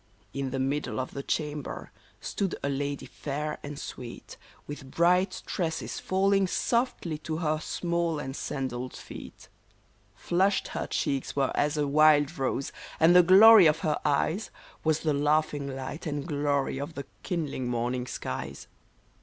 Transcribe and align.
In 0.33 0.49
the 0.49 0.57
middle 0.57 0.99
of 0.99 1.11
the 1.11 1.21
chamber 1.21 1.91
stood 2.19 2.55
a 2.63 2.69
lady 2.69 3.05
fair 3.05 3.59
and 3.61 3.77
sweet, 3.77 4.35
With 4.65 4.89
bright 4.89 5.43
tresses 5.45 5.99
falling 5.99 6.47
softly 6.47 7.19
to 7.19 7.37
her 7.37 7.59
small 7.59 8.17
and 8.17 8.35
sandalled 8.35 8.95
feet. 8.95 9.47
Flushed 10.15 10.69
her 10.69 10.87
cheeks 10.87 11.35
were 11.35 11.51
as 11.53 11.77
a 11.77 11.85
wild 11.87 12.35
rose, 12.39 12.71
and 12.99 13.15
the 13.15 13.21
glory 13.21 13.67
of 13.67 13.81
her 13.81 13.99
eyes 14.03 14.49
Was 14.83 15.01
the 15.01 15.13
laughing 15.13 15.67
light 15.75 16.07
and 16.07 16.25
glory 16.25 16.79
of 16.79 16.95
the 16.95 17.05
kindling 17.21 17.67
morning 17.67 18.07
skies. 18.07 18.67